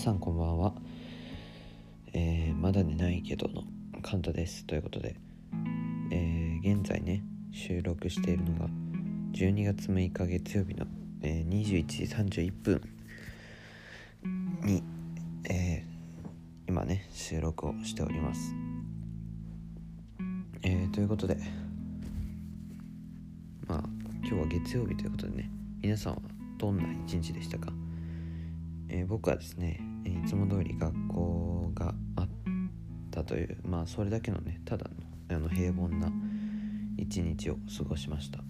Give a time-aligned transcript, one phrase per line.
[0.00, 0.72] さんこんばんは、
[2.14, 3.64] えー、まだ寝ないけどの
[4.00, 4.64] カンタです。
[4.64, 5.14] ということで、
[6.10, 8.66] えー、現在ね収録しているのが
[9.34, 10.86] 12月6日月曜日の、
[11.20, 12.04] えー、21時
[12.46, 12.80] 31分
[14.64, 14.82] に、
[15.50, 15.84] え
[16.66, 18.54] 今ね収録をしております。
[20.62, 21.36] えということで
[23.68, 23.82] まあ
[24.22, 25.50] 今日は月曜日ということでね
[25.82, 26.20] 皆さんは
[26.56, 27.70] どんな一日でしたか？
[28.92, 32.28] え、僕はですねいつも通り学校があっ
[33.10, 34.86] たというまあそれだけのねただ
[35.28, 36.10] のあの平凡な
[36.96, 38.40] 一日を過ごしました。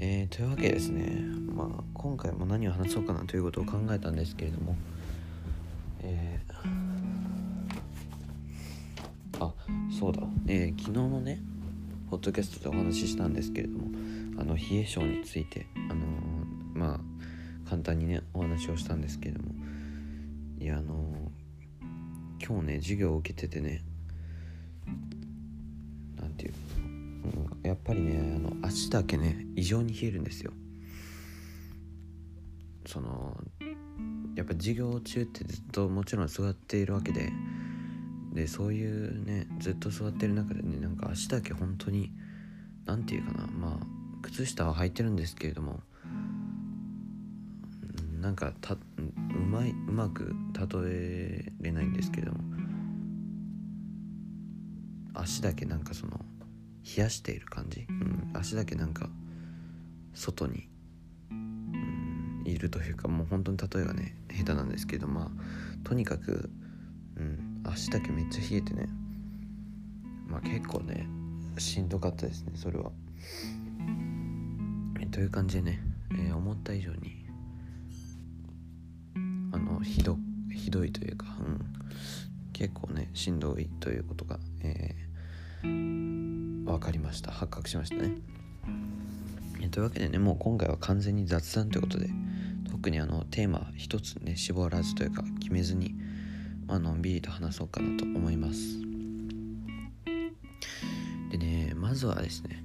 [0.00, 1.24] えー、というわけですね。
[1.54, 4.76] まあ今回も何を話そうかなということを考えたんですけれども。
[6.00, 9.52] えー、あ
[9.90, 11.40] そうだ、えー、昨日のね
[12.10, 13.88] ポッドキャストでお話ししたんですけれども
[14.38, 16.06] あの冷え性についてあの、
[16.72, 17.00] まあ
[17.68, 19.54] 簡単にねお話をしたんですけれども。
[20.60, 21.30] いやあの
[22.44, 23.84] 今日ね授業を受けててね
[26.16, 30.52] 何ていううん、やっぱりねあの足だけね異常に冷えるんですよ。
[32.86, 33.36] その
[34.34, 37.30] やっぱ授業中ってずっともちろん座っているわけで
[38.32, 42.12] でそういうねずっと座ってる中でねなんか足だけ本当に
[42.86, 43.86] 何て言うかなまあ
[44.22, 45.80] 靴下は履いてるんですけれども
[48.28, 48.78] なんかたう
[49.50, 52.40] まいうまく例えれないんですけども。
[55.14, 56.20] 足だけなんかその
[56.96, 59.08] 冷やしている感じ、うん、足だけなんか
[60.12, 60.68] 外に、
[61.30, 66.50] うん、いるというかもう本当に例えがね下手なんですけどまあとにかく、
[67.16, 68.88] うん、足だけめっちゃ冷えてね。
[70.28, 71.08] まあ結構ね
[71.56, 72.92] しんどかったですねそれは。
[75.10, 75.80] という感じでね、
[76.12, 77.17] えー、思った以上に
[79.80, 80.18] ひど
[80.54, 81.60] ひどいというか、うん、
[82.52, 88.16] 結構ねしんどいということが、えー、分かりました発覚しましたね。
[89.70, 92.08] というわけでねもう今回は完全に雑談ということで
[92.70, 95.94] 特にあのテーマ一つね絞らずというか決めずに、
[96.66, 98.78] まあのんびりと話そうかなと思います。
[101.30, 102.64] でねまずはですね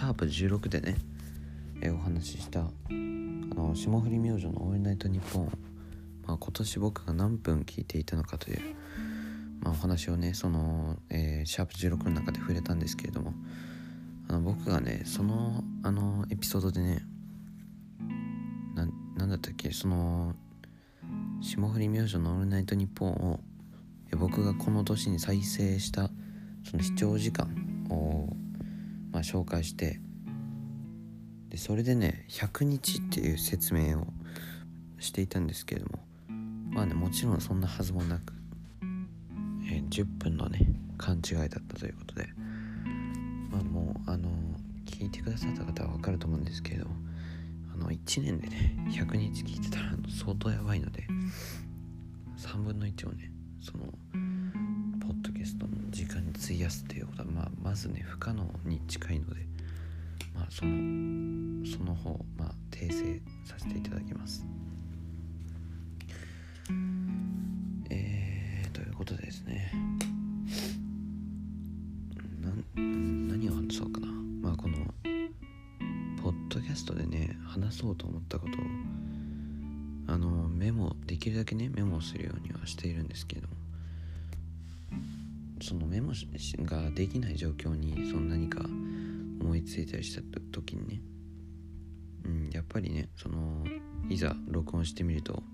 [0.00, 0.96] シャープ16でね、
[1.82, 5.52] え、お話ししたあの霜降り明星の「オールナイトニッポン」
[6.26, 8.60] まあ、今年僕が何分聞いていたのかという、
[9.60, 13.34] まあ、お話をねその、えー、シャープ16の中で触れたんですけれども
[14.28, 17.02] あの僕がねそのあのエピソードでね
[18.74, 18.86] な
[19.18, 20.34] なんだったっけその
[21.42, 23.40] 霜降り明星の「オールナイトニッポン」を
[24.16, 26.10] 僕がこの年に再生した
[26.64, 28.34] その視聴時間を
[29.12, 30.00] まあ、紹介して。
[31.48, 34.06] でそれでね100日っていう説明を
[35.00, 35.98] していたんですけれども。
[36.70, 38.32] まあねもちろんそんなはずもなく、
[39.68, 40.60] えー、10分のね
[40.96, 42.28] 勘違いだったということで。
[43.50, 44.30] まあもうあの
[44.86, 46.86] 聞いてくださった方は分かると思うんですけれど
[47.74, 51.06] あの1年でね100日聞いてたら相当やばいので
[52.36, 53.84] 3分の1をねその
[56.44, 59.46] 費やすっていうことは、まあ、まずね不可能に近いので、
[60.34, 64.44] まあ、そのその方、まあ、訂正させていただきます。
[67.90, 69.72] えー、ということでですね。
[72.74, 74.06] 何を話そうかな。
[74.42, 74.76] まあこの
[76.22, 78.56] ポッドキャストでね話そうと思ったことを
[80.14, 83.59] あのメモできるだけねメモするようにはしているんですけれども。
[85.70, 86.12] そのメモ
[86.64, 88.58] ができない状況にその何か
[89.40, 91.00] 思いついたりした時にね、
[92.24, 93.64] うん、やっぱりねその
[94.08, 95.44] いざ録音してみると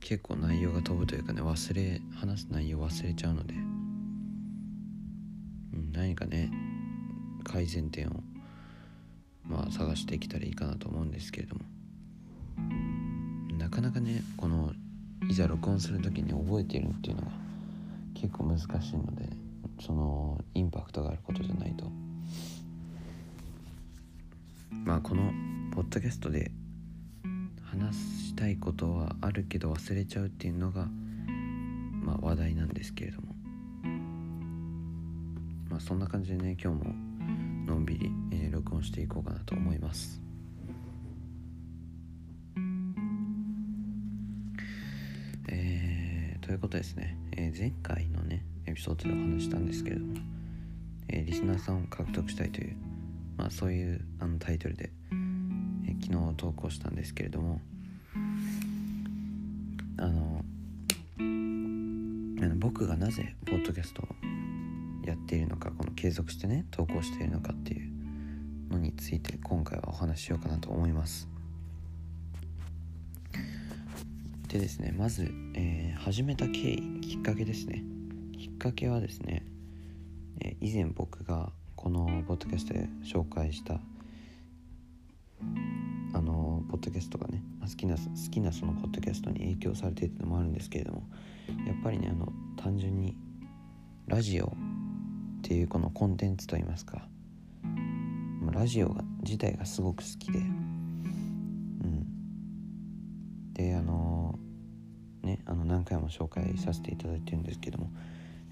[0.00, 3.58] 結構内容が飛ぶというかね忘れ話す内容忘れちゃうので、う
[5.76, 6.50] ん、何かね
[7.44, 8.24] 改善点を
[9.44, 11.60] まあ探していけたらいいかなと思うんですけれども。
[13.56, 14.72] なかなかねこの
[15.30, 17.45] いざ録音する時に覚えているっていうのが
[18.26, 19.28] 結構難しいので
[19.80, 21.90] そのインパクトがあることじゃないと。
[24.70, 25.30] まあこの
[25.72, 26.50] ポッドキャストで
[27.62, 30.88] 話したいことはあるけど忘れちゃうっていうのが
[32.02, 33.28] まあ話題なんですけれども。
[35.70, 36.94] まあそんな感じでね今日も
[37.66, 40.25] のんびり、えー、録音していこうかなと思います。
[46.46, 47.18] ということですね。
[47.32, 50.14] えー、前回のねエピソードでお話したんですけれども、
[51.08, 52.76] えー、リスナーさんを獲得したいという、
[53.36, 57.60] まあ、そういうあのタイトルで、えー、昨日投稿したんですけれども
[59.98, 60.44] あの
[62.58, 64.06] 僕がなぜポッドキャストを
[65.04, 67.90] やっているのかこの継続してね投稿しているのかっていう
[68.70, 71.28] のについて今回はお話ししようかなと思います。
[74.48, 77.82] でですねまず、えー、始めた経緯きっかけですね。
[78.38, 79.44] きっかけはですね、
[80.40, 83.80] え、以前僕がこのポッドキャストで紹介した
[86.14, 91.02] あのポッドキャストがね好きな好きなそのポッドキャストに影響されてっていうのもあるんですけれども
[91.66, 93.16] やっぱりねあの単純に
[94.06, 94.50] ラジオっ
[95.42, 97.08] ていうこのコンテンツといいますか
[98.52, 102.06] ラジオが自体がすごく好きでうん。
[103.52, 104.15] であの
[105.26, 107.90] ねあの何回も紹介させていただいてるんですけども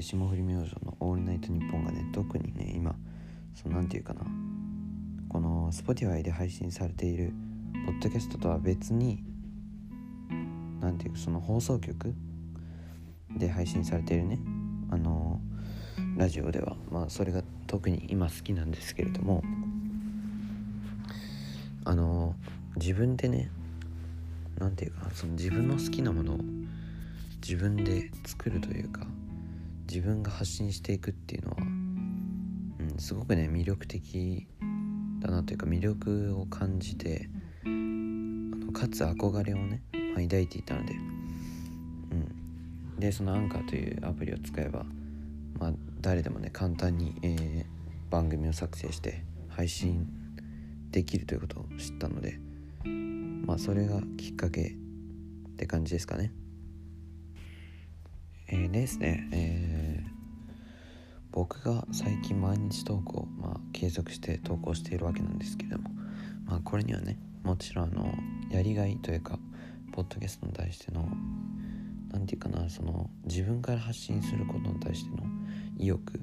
[0.00, 2.94] 霜降り明星の「オールナイトニッポン」がね特にね今
[3.54, 4.26] その何て言うかな
[5.28, 7.32] この Spotify で配信されている
[7.86, 9.24] ポッドキャストとは別に
[10.80, 12.14] 何て言うかその放送局
[13.38, 14.38] で配信されているね
[14.90, 15.40] あの
[16.16, 19.42] ラジオではまあそれが特に今好きなんですけれども
[21.84, 22.34] あの
[22.76, 23.50] 自分でね
[24.58, 26.38] 何て言うかその自分の好きなものを
[27.42, 29.06] 自分で作るというか
[29.88, 34.46] 自分が発信していくっていうのは、うん、すごくね魅力的
[35.20, 37.28] だなというか魅力を感じて
[37.64, 44.84] あのかつ憧れをね、まあ、抱いていたので、うん、でそのアンカーというアプリを使えば、
[45.58, 47.64] まあ、誰でもね簡単に、えー、
[48.10, 50.08] 番組を作成して配信
[50.90, 52.38] できるということを知ったので
[53.46, 56.32] まあそれがきっかけって感じですかね。
[58.48, 60.10] えー、ですね、えー、
[61.32, 65.90] 僕が最近毎日投稿、まあ、継続して投稿しているわけなんですけども、
[66.44, 68.14] まあ、これにはねもちろんあの
[68.50, 69.38] やりがいというか
[69.92, 71.08] ポッドキャストに対しての
[72.12, 75.24] 何て言うかなその自分から発信することに対しての
[75.76, 76.20] 意欲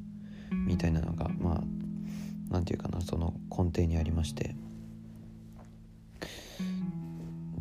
[0.67, 1.63] みたいなのがまあ
[2.49, 4.55] 何て言うかなその根底にありまして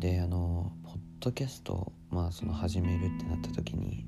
[0.03, 4.05] であのポッドキャストまあその始めるってなった時に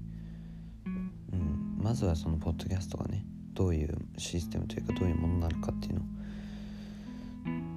[1.32, 6.04] うんまずはそのポッドキャストがねどういうシステムというかどういうものなのかっていうのを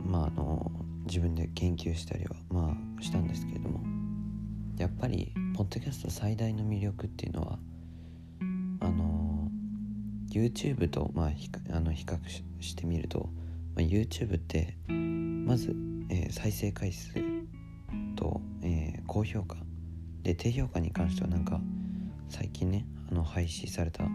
[0.04, 0.68] まああの
[1.06, 3.82] 自分で研究したりはまあしたんですけれども
[4.78, 7.60] やっぱりポッドキャスト最大の魅力っていうのは
[8.80, 9.48] あの
[10.32, 12.18] YouTube とまあ比あの比較
[12.58, 13.30] してみると、
[13.76, 15.76] まあ、YouTube ってまず、
[16.10, 17.12] えー、再生回数、
[19.08, 19.56] 高評価。
[20.22, 21.60] で低評価に関してはなんか
[22.28, 24.06] 最近ねあの廃止されたっ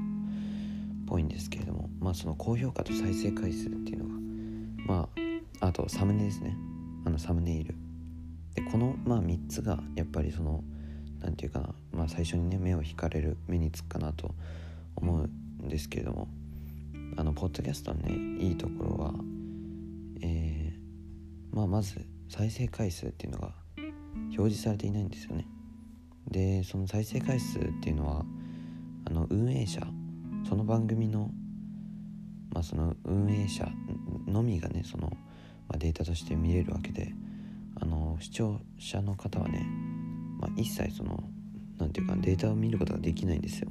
[1.08, 4.12] ぽいんですけれどもまあその高評価と再生回数っていうのが
[4.86, 5.10] ま
[5.60, 6.56] ああとサムネですね。
[7.06, 7.76] あのサムネイル。
[8.54, 10.64] でこのまあ3つがやっぱりその
[11.20, 14.36] 何て言うかなまあ最初にね目を引かれる目につくかなと
[14.96, 16.28] 思うんですけれども
[17.18, 19.14] あのポッドキャストのねいいところは
[20.22, 23.63] えー、まあまず再生回数っていうのが
[24.16, 25.48] 表示されていないんですよね。
[26.30, 28.26] でその再生回数っていうのは
[29.06, 29.86] あの運営者
[30.48, 31.30] その番組の
[32.52, 33.68] まあその運営者
[34.28, 35.10] のみがねその、
[35.68, 37.14] まあ、データとして見れるわけで
[37.80, 39.66] あの視聴者の方はね、
[40.40, 41.24] まあ、一切その
[41.78, 43.70] 何て言うかデータを見ることができないんですよ。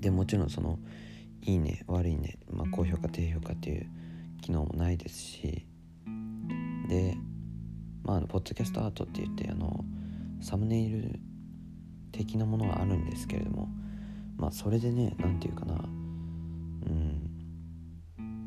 [0.00, 0.78] でもちろんその
[1.42, 3.86] いいね悪いね、まあ、高評価低評価っていう
[4.40, 5.66] 機能もないですし
[6.88, 7.16] で
[8.04, 9.84] まあポッドキャストアートって言ってあの
[10.40, 11.20] サムネイル
[12.10, 13.68] 的なものはあるんですけれども
[14.36, 15.78] まあそれでね何て言うかなう
[16.90, 17.30] ん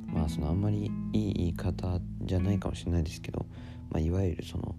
[0.08, 3.46] まあそのあんまりいい言い方じゃないかもしれないですけど、
[3.90, 4.76] まあ、いわゆるその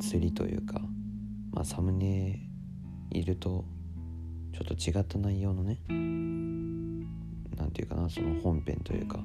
[0.00, 0.80] 釣りというか、
[1.52, 2.40] まあ、サムネ
[3.10, 3.64] イルと
[4.52, 9.18] ちょっと違った内容のね何て言うかなその本編というか、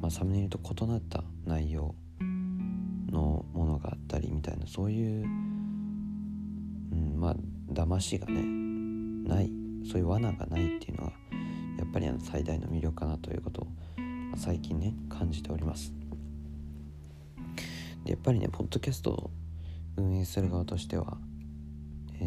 [0.00, 1.94] まあ、サムネイルと異なった内容
[3.10, 3.44] の
[3.86, 5.26] があったりみたいなそういう、う
[6.94, 7.36] ん、まあ
[7.72, 8.42] 騙しがね
[9.28, 9.50] ない
[9.90, 11.12] そういう罠がないっていうのが
[11.78, 13.66] やっぱりあの最大の魅力かなということを、
[14.36, 15.92] 最近ね感じております。
[18.04, 19.30] でやっぱりねポッドキャストを
[19.96, 21.18] 運営する側としては
[22.20, 22.24] え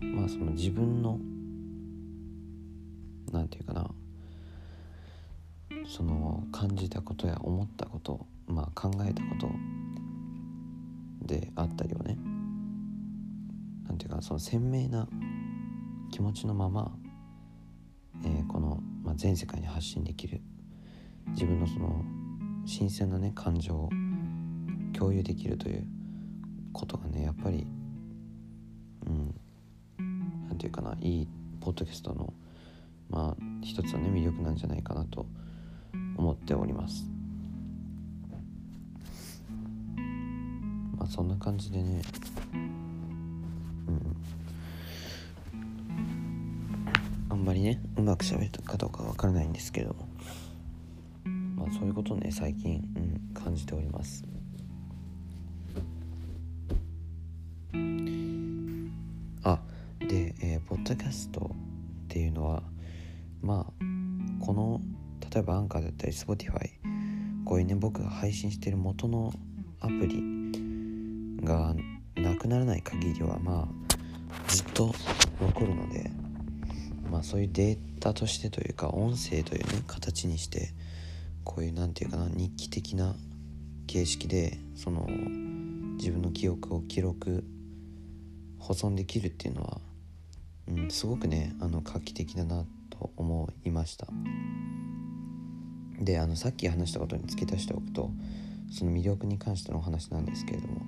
[0.00, 1.18] ー、まあその自分の
[3.32, 3.90] 何て言うかな
[5.86, 9.50] その感じたことや思ったことまあ考えたこと
[11.30, 12.18] であったりをね
[13.86, 15.08] 何て言うかその鮮明な
[16.10, 16.92] 気持ちのまま、
[18.24, 20.42] えー、このまあ、全世界に発信できる。
[21.28, 22.04] 自分のその
[22.66, 23.88] 新鮮なね感情を
[24.92, 25.86] 共有できるという
[26.72, 27.66] ことがねやっぱり
[29.06, 29.34] うん
[29.98, 31.28] 何て言うかないい
[31.60, 32.34] ポッドキャストの
[33.08, 35.26] まあ一つはね魅力なんじゃないかなと
[36.16, 37.19] 思っております。
[41.10, 42.00] そんな感じでね。
[42.54, 42.56] う
[43.90, 44.16] ん。
[47.28, 49.96] あんまりねうまくしゃべるかどうかわからないんですけど。
[51.56, 54.24] まあそういうことね最近、うん、感じております。
[59.42, 59.60] あ
[59.98, 61.50] で、えー、ポッドキャスト
[62.04, 62.62] っていうのは
[63.42, 63.72] まあ
[64.44, 64.80] この
[65.32, 66.70] 例えばアンカーだったり Spotify
[67.44, 69.32] こういうね僕が配信してる元の
[69.80, 70.29] アプリ
[72.80, 74.94] ない限りはまあずっと
[75.40, 76.10] 残るので
[77.10, 80.70] まあそういうデータとしてというか音声というね形にして
[81.44, 83.14] こういう何て言うかな日記的な
[83.86, 85.06] 形式でその
[85.96, 87.44] 自分の記憶を記録
[88.58, 89.80] 保存できるっていうのは、
[90.68, 94.06] うん、すごくねあの画期的だなと思いました。
[96.00, 98.10] であのさっき話したことに付け足しておくと
[98.72, 100.80] その魅力に関してのお話なんですけれども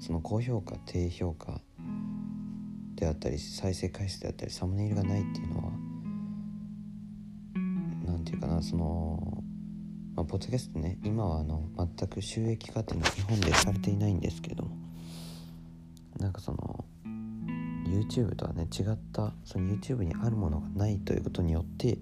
[0.00, 1.60] その高評価低評価
[2.94, 5.72] であったり再生回数であったりサムネイルがないっていうのは
[8.06, 9.42] 何て言うかなその、
[10.16, 14.76] まあ、ポッドキャストね今はあの全く収益化っていうのは日本でされていないんですけれども
[16.18, 16.84] なんかその
[17.86, 21.98] YouTube とはね違ったその YouTube にあるものがないということによって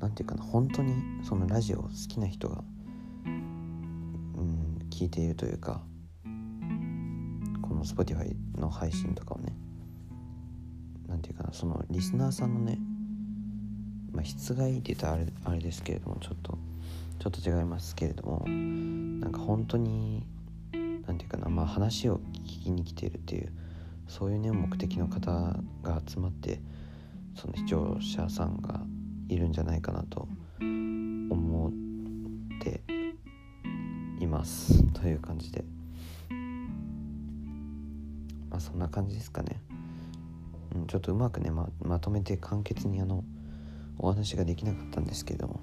[0.00, 0.94] 何て言うかな本当に
[1.24, 2.62] そのラジオを好きな人が
[3.26, 5.82] うん聞いているというか
[7.86, 9.54] Spotify の配信とかをね
[11.08, 12.78] 何て言うかなそのリスナーさんのね
[14.12, 16.58] まあ質がいいって言ったらあれあれですけれどもちょっと
[17.18, 20.24] ちょっと違いますけれどもなんか本当に
[20.72, 23.52] 何て言うかなまあ話を聞きに来ているっていう
[24.08, 25.30] そういうね目的の方
[25.82, 26.60] が集まって
[27.34, 28.80] その視聴者さんが
[29.28, 30.28] いるんじゃないかなと
[30.60, 31.72] 思っ
[32.60, 32.82] て
[34.20, 35.64] いますという感じで
[38.56, 39.60] まあそんな感じですかね、
[40.74, 43.22] うん、ちょっとうまくねままとめて簡潔にあの
[43.98, 45.60] お話ができなかったんですけども、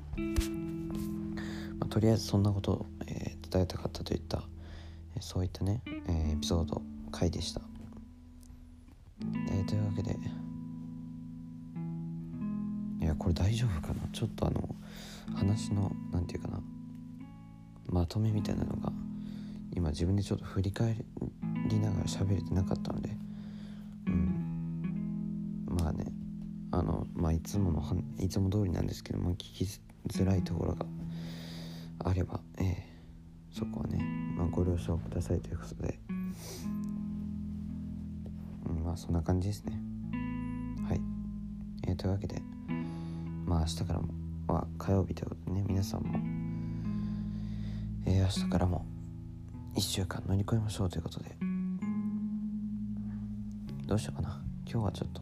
[1.79, 4.43] まあ、とりあえずそんなことを、えー、伝えたかったといった、
[5.17, 7.61] え、そういったね、えー、エピソード回でした、
[9.49, 10.15] えー、というわけで。
[13.01, 14.07] いやこれ大丈夫かな？
[14.13, 14.69] ちょっとあの
[15.35, 16.61] 話の何て言うかな
[17.87, 18.93] まとめみたいなのが
[19.75, 20.95] 今自分でちょっと振り返
[21.69, 23.09] りながら喋れてなかったので
[24.07, 24.53] うん。
[25.67, 26.05] まあね
[26.71, 27.83] あのまあいつもの
[28.19, 29.67] いつも通りなんですけども聞き
[30.07, 30.85] づらいところが
[31.99, 32.85] あればええ、
[33.51, 34.03] そこはね、
[34.35, 35.99] まあ、ご了承くださいということで、
[38.65, 39.79] うん、まあそんな感じですね。
[40.87, 41.01] はい、
[41.87, 42.41] えー、というわけで
[43.45, 44.09] まあ明日からも
[44.47, 46.19] は火曜日ということでね皆さんも、
[48.05, 48.85] えー、明日からも
[49.75, 51.35] 1週間乗り越えましょうということで。
[53.87, 54.43] どうしようかな。
[54.69, 55.21] 今日はちょっと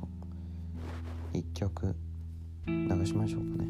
[1.33, 1.95] 1曲
[2.67, 3.69] 流しましょうかね。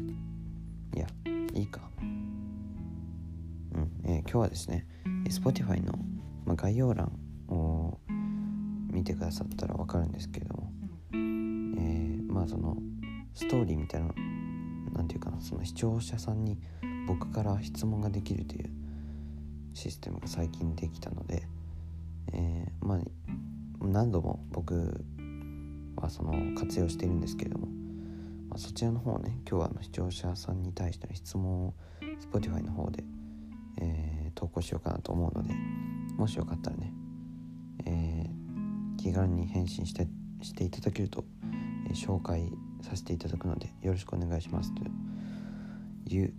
[0.96, 1.06] いや
[1.54, 1.88] いいか。
[2.00, 4.86] うん、えー、今日はですね
[5.28, 5.94] Spotify の、
[6.44, 7.12] ま、概要欄
[7.48, 8.00] を
[8.90, 10.72] 見てくださったら分かるんですけれども。
[11.12, 12.76] えー、まあその
[13.34, 14.08] ストーリーみたいな
[14.94, 16.58] 何て言うかなその視聴者さんに
[17.06, 18.81] 僕から質問ができるという
[19.74, 21.42] システムが最近できたので、
[22.32, 22.98] えー、まあ
[23.80, 25.04] 何度も僕
[25.96, 27.66] はその活用しているんですけれども、
[28.48, 31.74] まあ、そちらの方をね今日はあの視聴者さんに対しての質問を
[32.32, 33.04] Spotify の方で、
[33.80, 35.54] えー、投稿しようかなと思うので
[36.16, 36.92] もしよかったらね、
[37.86, 40.06] えー、気軽に返信して
[40.42, 41.24] していただけると、
[41.88, 42.50] え、紹介
[42.82, 44.82] させていただくのでよろしくお願いしますと
[46.12, 46.34] いう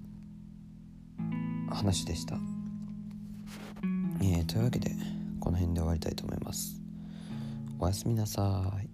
[1.70, 2.52] 話でした。
[4.25, 4.89] えー、というわけで
[5.42, 6.80] この辺で終わりたいと思います。
[7.77, 8.93] おやすみなさい。